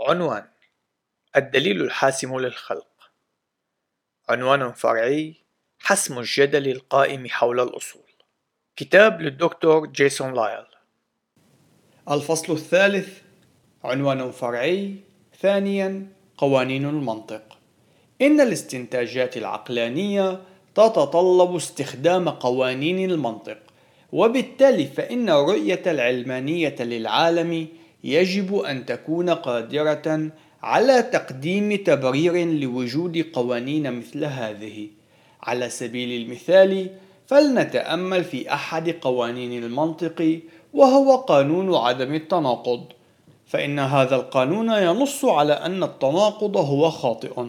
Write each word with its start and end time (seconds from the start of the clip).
عنوان 0.00 0.44
الدليل 1.36 1.80
الحاسم 1.80 2.38
للخلق. 2.38 3.10
عنوان 4.28 4.72
فرعي 4.72 5.34
حسم 5.78 6.18
الجدل 6.18 6.68
القائم 6.68 7.28
حول 7.28 7.60
الأصول. 7.60 8.02
كتاب 8.76 9.22
للدكتور 9.22 9.86
جيسون 9.86 10.34
لايل. 10.34 10.64
الفصل 12.10 12.52
الثالث 12.52 13.18
عنوان 13.84 14.30
فرعي. 14.30 14.94
ثانيا 15.40 16.12
قوانين 16.36 16.84
المنطق. 16.84 17.58
إن 18.22 18.40
الاستنتاجات 18.40 19.36
العقلانية 19.36 20.42
تتطلب 20.74 21.56
استخدام 21.56 22.28
قوانين 22.28 23.10
المنطق 23.10 23.58
وبالتالي 24.12 24.86
فإن 24.86 25.28
الرؤية 25.28 25.82
العلمانية 25.86 26.76
للعالم 26.80 27.77
يجب 28.04 28.58
أن 28.58 28.86
تكون 28.86 29.30
قادرة 29.30 30.30
على 30.62 31.02
تقديم 31.02 31.76
تبرير 31.76 32.44
لوجود 32.46 33.24
قوانين 33.32 33.92
مثل 33.92 34.24
هذه. 34.24 34.88
على 35.42 35.68
سبيل 35.68 36.22
المثال 36.22 36.90
فلنتأمل 37.26 38.24
في 38.24 38.52
أحد 38.52 38.90
قوانين 38.90 39.64
المنطق 39.64 40.40
وهو 40.74 41.16
قانون 41.16 41.74
عدم 41.74 42.14
التناقض. 42.14 42.84
فإن 43.46 43.78
هذا 43.78 44.16
القانون 44.16 44.70
ينص 44.70 45.24
على 45.24 45.52
أن 45.52 45.82
التناقض 45.82 46.56
هو 46.56 46.90
خاطئ. 46.90 47.46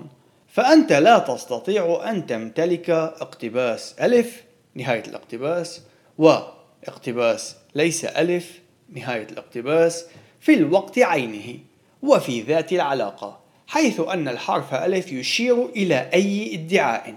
فأنت 0.47 0.93
لا 0.93 1.19
تستطيع 1.19 2.09
أن 2.09 2.25
تمتلك 2.25 2.89
اقتباس 2.89 3.95
ألف 4.01 4.43
نهاية 4.75 5.03
الاقتباس 5.07 5.81
واقتباس 6.17 7.55
ليس 7.75 8.05
ألف 8.05 8.59
نهاية 8.89 9.27
الاقتباس. 9.31 10.05
في 10.39 10.53
الوقت 10.53 10.99
عينه 10.99 11.59
وفي 12.03 12.41
ذات 12.41 12.73
العلاقة 12.73 13.39
حيث 13.67 13.99
أن 13.99 14.27
الحرف 14.27 14.73
ألف 14.73 15.11
يشير 15.11 15.65
إلى 15.65 16.09
أي 16.13 16.55
ادعاء. 16.55 17.15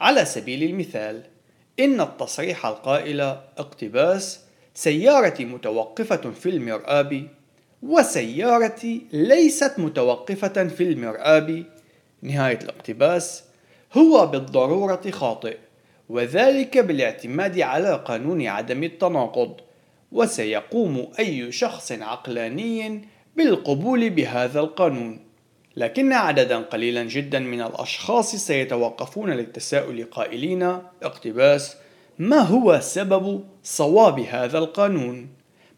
على 0.00 0.24
سبيل 0.24 0.62
المثال 0.62 1.22
إن 1.80 2.00
التصريح 2.00 2.66
القائل 2.66 3.20
اقتباس 3.58 4.40
سيارتي 4.74 5.44
متوقفة 5.44 6.30
في 6.30 6.48
المرآب 6.48 7.26
وسيارتي 7.82 9.02
ليست 9.12 9.74
متوقفة 9.78 10.68
في 10.68 10.82
المرآب. 10.82 11.64
نهاية 12.22 12.58
الاقتباس 12.58 13.44
هو 13.92 14.26
بالضرورة 14.26 15.10
خاطئ 15.10 15.56
وذلك 16.08 16.78
بالاعتماد 16.78 17.60
على 17.60 18.04
قانون 18.06 18.46
عدم 18.46 18.84
التناقض. 18.84 19.60
وسيقوم 20.12 21.08
أي 21.18 21.52
شخص 21.52 21.92
عقلاني 21.92 23.04
بالقبول 23.36 24.10
بهذا 24.10 24.60
القانون 24.60 25.20
لكن 25.76 26.12
عددا 26.12 26.58
قليلا 26.58 27.04
جدا 27.04 27.38
من 27.38 27.60
الأشخاص 27.60 28.36
سيتوقفون 28.36 29.30
للتساؤل 29.30 30.04
قائلين 30.04 30.62
اقتباس 31.02 31.76
ما 32.18 32.38
هو 32.38 32.80
سبب 32.82 33.44
صواب 33.62 34.20
هذا 34.20 34.58
القانون؟ 34.58 35.28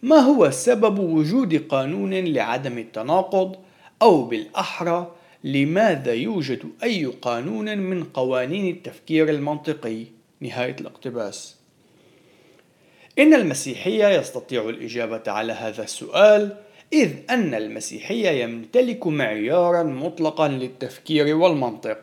ما 0.02 0.16
هو 0.16 0.50
سبب 0.50 0.98
وجود 0.98 1.66
قانون 1.68 2.14
لعدم 2.14 2.78
التناقض 2.78 3.56
أو 4.02 4.24
بالأحرى 4.24 5.14
لماذا 5.44 6.12
يوجد 6.12 6.62
أي 6.82 7.04
قانون 7.04 7.78
من 7.78 8.04
قوانين 8.04 8.74
التفكير 8.76 9.28
المنطقي؟ 9.28 10.04
نهاية 10.40 10.76
الاقتباس 10.80 11.61
إن 13.18 13.34
المسيحية 13.34 14.08
يستطيع 14.08 14.68
الإجابة 14.68 15.22
على 15.26 15.52
هذا 15.52 15.82
السؤال 15.82 16.56
إذ 16.92 17.10
أن 17.30 17.54
المسيحية 17.54 18.28
يمتلك 18.28 19.06
معيارا 19.06 19.82
مطلقا 19.82 20.48
للتفكير 20.48 21.36
والمنطق. 21.36 21.98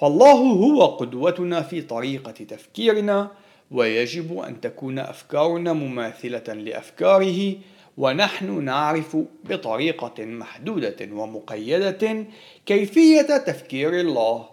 فالله 0.00 0.32
هو 0.32 0.86
قدوتنا 0.86 1.62
في 1.62 1.82
طريقة 1.82 2.32
تفكيرنا 2.32 3.30
ويجب 3.70 4.38
أن 4.38 4.60
تكون 4.60 4.98
أفكارنا 4.98 5.72
مماثلة 5.72 6.54
لأفكاره 6.54 7.54
ونحن 7.98 8.64
نعرف 8.64 9.16
بطريقة 9.44 10.24
محدودة 10.24 11.08
ومقيدة 11.12 12.24
كيفية 12.66 13.22
تفكير 13.22 14.00
الله. 14.00 14.48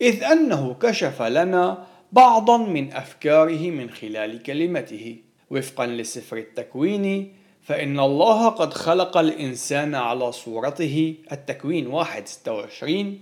إذ 0.00 0.24
أنه 0.24 0.76
كشف 0.82 1.22
لنا 1.22 1.86
بعضا 2.12 2.56
من 2.56 2.92
أفكاره 2.92 3.70
من 3.70 3.90
خلال 3.90 4.42
كلمته. 4.42 5.16
وفقا 5.52 5.86
لسفر 5.86 6.36
التكوين 6.36 7.32
فإن 7.62 8.00
الله 8.00 8.48
قد 8.48 8.74
خلق 8.74 9.16
الإنسان 9.16 9.94
على 9.94 10.32
صورته 10.32 11.14
التكوين 11.32 11.88
126 11.88 13.20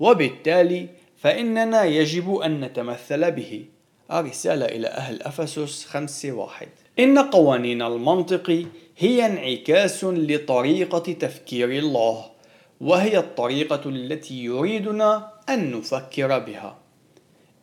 وبالتالي 0.00 0.88
فإننا 1.16 1.84
يجب 1.84 2.36
أن 2.36 2.60
نتمثل 2.60 3.30
به. 3.30 3.64
الرسالة 4.12 4.66
إلى 4.66 4.86
أهل 4.86 5.22
أفسس 5.22 5.84
5 5.84 6.32
واحد. 6.32 6.68
إن 6.98 7.18
قوانين 7.18 7.82
المنطق 7.82 8.66
هي 8.98 9.26
انعكاس 9.26 10.04
لطريقة 10.04 11.12
تفكير 11.12 11.70
الله 11.70 12.24
وهي 12.80 13.18
الطريقة 13.18 13.80
التي 13.86 14.44
يريدنا 14.44 15.30
أن 15.48 15.70
نفكر 15.70 16.38
بها. 16.38 16.78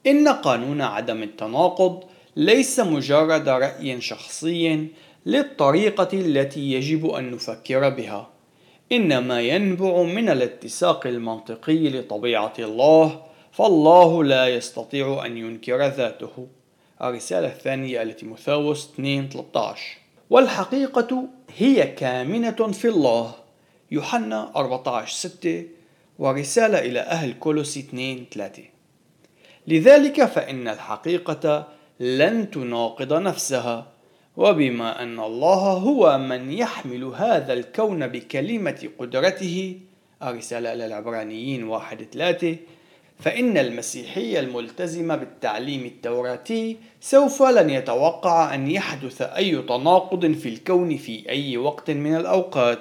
إن 0.08 0.28
قانون 0.28 0.82
عدم 0.82 1.24
التناقض 1.24 2.04
ليس 2.36 2.80
مجرد 2.80 3.50
رأي 3.50 4.02
شخصي 4.02 4.88
للطريقة 5.26 6.10
التي 6.14 6.72
يجب 6.72 7.10
أن 7.10 7.32
نفكر 7.32 7.90
بها 7.90 8.30
إنما 8.92 9.42
ينبع 9.42 10.04
من 10.04 10.30
الاتساق 10.30 11.08
المنطقي 11.08 11.90
لطبيعة 11.90 12.54
الله 12.60 13.24
فالله 13.52 14.24
لا 14.24 14.48
يستطيع 14.48 15.26
أن 15.26 15.38
ينكر 15.38 15.88
ذاته. 15.88 16.48
الرسالة 17.02 17.48
الثانية 17.48 18.02
التي 18.02 18.26
مثاوس 18.26 18.90
2:13 19.00 20.00
والحقيقة 20.30 21.28
هي 21.58 21.88
كامنة 21.88 22.72
في 22.72 22.88
الله. 22.88 23.36
يوحنا 23.92 24.52
14:6 24.56 25.68
ورسالة 26.20 26.80
إلى 26.80 27.00
أهل 27.00 27.34
كولوسي 27.34 27.80
2:3 27.80 28.62
لذلك 29.68 30.26
فإن 30.26 30.68
الحقيقة 30.68 31.68
لن 32.02 32.52
تناقض 32.52 33.14
نفسها. 33.14 33.88
وبما 34.38 35.04
أن 35.04 35.20
الله 35.20 35.74
هو 35.74 36.18
من 36.18 36.52
يحمل 36.52 37.04
هذا 37.04 37.54
الكون 37.54 38.08
بكلمة 38.08 38.90
قدرته 39.00 39.78
الرسالة 40.24 40.74
إلى 40.74 40.86
العبرانيين 40.86 41.64
واحد 41.64 42.08
ثلاثة 42.14 42.56
فإن 43.20 43.58
المسيحي 43.58 44.40
الملتزم 44.40 45.16
بالتعليم 45.16 45.86
التوراتي 45.86 46.78
سوف 47.02 47.44
لن 47.44 47.70
يتوقع 47.70 48.56
أن 48.56 48.72
يحدث 48.72 49.22
أي 49.22 49.62
تناقض 49.62 50.32
في 50.32 50.50
الكون 50.50 50.98
في 50.98 51.30
أي 51.30 51.58
وقت 51.58 51.92
من 51.92 52.16
الأوقات. 52.16 52.80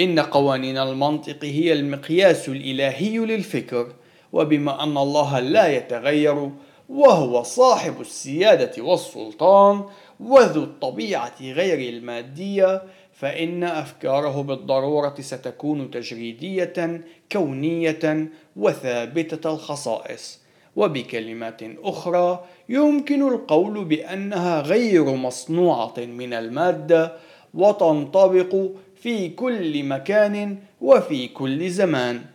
إن 0.00 0.20
قوانين 0.20 0.78
المنطق 0.78 1.44
هي 1.44 1.72
المقياس 1.72 2.48
الإلهي 2.48 3.18
للفكر 3.18 3.92
وبما 4.32 4.82
أن 4.82 4.96
الله 4.96 5.40
لا 5.40 5.76
يتغير 5.76 6.50
وهو 6.92 7.42
صاحب 7.42 8.00
السيادة 8.00 8.82
والسلطان 8.82 9.84
وذو 10.20 10.62
الطبيعة 10.62 11.34
غير 11.40 11.94
المادية 11.94 12.82
فإن 13.12 13.64
أفكاره 13.64 14.42
بالضرورة 14.42 15.14
ستكون 15.20 15.90
تجريدية 15.90 17.00
كونية 17.32 18.28
وثابتة 18.56 19.54
الخصائص. 19.54 20.42
وبكلمات 20.76 21.60
أخرى 21.82 22.44
يمكن 22.68 23.28
القول 23.28 23.84
بأنها 23.84 24.60
غير 24.60 25.04
مصنوعة 25.04 25.94
من 25.98 26.32
المادة 26.32 27.12
وتنطبق 27.54 28.56
في 28.96 29.28
كل 29.28 29.84
مكان 29.84 30.58
وفي 30.80 31.28
كل 31.28 31.70
زمان. 31.70 32.31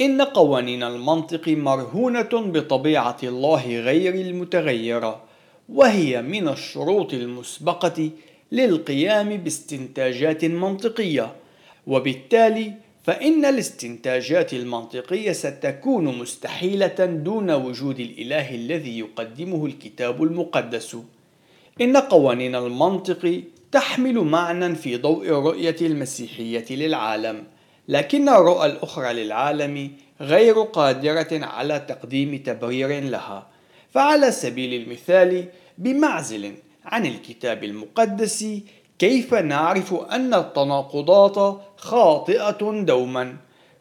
إن 0.00 0.22
قوانين 0.22 0.82
المنطق 0.82 1.48
مرهونة 1.48 2.28
بطبيعة 2.32 3.16
الله 3.22 3.80
غير 3.80 4.14
المتغيرة 4.14 5.22
وهي 5.68 6.22
من 6.22 6.48
الشروط 6.48 7.14
المسبقة 7.14 8.10
للقيام 8.52 9.36
باستنتاجات 9.36 10.44
منطقية. 10.44 11.32
وبالتالي 11.86 12.72
فإن 13.04 13.44
الاستنتاجات 13.44 14.54
المنطقية 14.54 15.32
ستكون 15.32 16.18
مستحيلة 16.18 17.06
دون 17.06 17.50
وجود 17.50 18.00
الإله 18.00 18.54
الذي 18.54 18.98
يقدمه 18.98 19.66
الكتاب 19.66 20.22
المقدس. 20.22 20.96
إن 21.80 21.96
قوانين 21.96 22.54
المنطق 22.54 23.42
تحمل 23.72 24.14
معنى 24.14 24.74
في 24.74 24.96
ضوء 24.96 25.26
الرؤية 25.26 25.76
المسيحية 25.80 26.64
للعالم. 26.70 27.44
لكن 27.88 28.28
الرؤى 28.28 28.66
الأخرى 28.66 29.12
للعالم 29.12 29.90
غير 30.20 30.62
قادرة 30.62 31.28
على 31.32 31.78
تقديم 31.88 32.36
تبرير 32.36 33.02
لها. 33.02 33.46
فعلى 33.90 34.30
سبيل 34.30 34.82
المثال 34.82 35.44
بمعزل 35.78 36.54
عن 36.84 37.06
الكتاب 37.06 37.64
المقدس 37.64 38.46
كيف 38.98 39.34
نعرف 39.34 39.94
أن 39.94 40.34
التناقضات 40.34 41.60
خاطئة 41.76 42.82
دوما؟ 42.86 43.36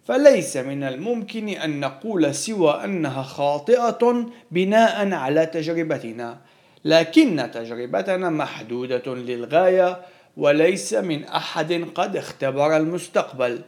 فليس 0.05 0.57
من 0.57 0.83
الممكن 0.83 1.49
أن 1.49 1.79
نقول 1.79 2.35
سوى 2.35 2.83
أنها 2.83 3.23
خاطئة 3.23 4.25
بناء 4.51 5.11
على 5.13 5.45
تجربتنا 5.45 6.37
لكن 6.85 7.49
تجربتنا 7.53 8.29
محدودة 8.29 9.15
للغاية 9.15 10.01
وليس 10.37 10.93
من 10.93 11.23
أحد 11.23 11.85
قد 11.95 12.17
اختبر 12.17 12.77
المستقبل. 12.77 13.61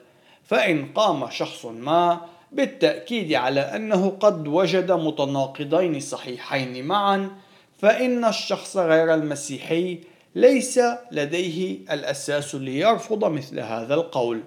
فإن 0.47 0.85
قام 0.95 1.29
شخص 1.29 1.65
ما 1.65 2.21
بالتأكيد 2.51 3.33
على 3.33 3.59
أنه 3.59 4.09
قد 4.19 4.47
وجد 4.47 4.91
متناقضين 4.91 5.99
صحيحين 5.99 6.85
معا 6.85 7.31
فإن 7.77 8.25
الشخص 8.25 8.77
غير 8.77 9.13
المسيحي 9.13 9.99
ليس 10.35 10.79
لديه 11.11 11.77
الأساس 11.91 12.55
ليرفض 12.55 13.25
مثل 13.25 13.59
هذا 13.59 13.93
القول. 13.93 14.41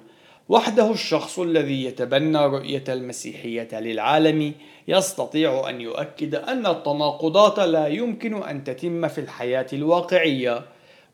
وحده 0.48 0.90
الشخص 0.90 1.38
الذي 1.38 1.84
يتبنى 1.84 2.46
رؤية 2.46 2.84
المسيحية 2.88 3.80
للعالم 3.80 4.52
يستطيع 4.88 5.68
أن 5.68 5.80
يؤكد 5.80 6.34
أن 6.34 6.66
التناقضات 6.66 7.58
لا 7.58 7.86
يمكن 7.86 8.42
أن 8.42 8.64
تتم 8.64 9.08
في 9.08 9.20
الحياة 9.20 9.66
الواقعية. 9.72 10.62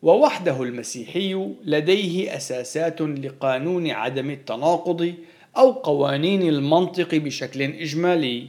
ووحده 0.07 0.63
المسيحي 0.63 1.35
لديه 1.65 2.37
أساسات 2.37 3.01
لقانون 3.01 3.91
عدم 3.91 4.31
التناقض 4.31 5.15
أو 5.57 5.73
قوانين 5.73 6.43
المنطق 6.43 7.15
بشكل 7.15 7.63
إجمالي. 7.63 8.47